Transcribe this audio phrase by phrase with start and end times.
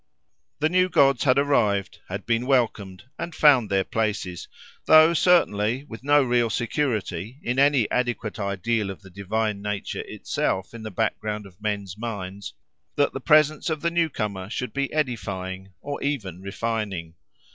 [0.57, 4.47] The new gods had arrived, had been welcomed, and found their places;
[4.85, 10.73] though, certainly, with no real security, in any adequate ideal of the divine nature itself
[10.73, 12.55] in the background of men's minds,
[12.95, 17.13] that the presence of the new comer should be edifying, or even refining.